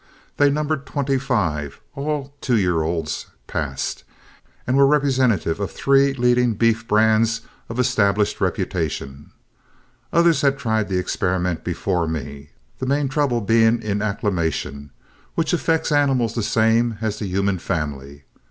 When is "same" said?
16.41-16.97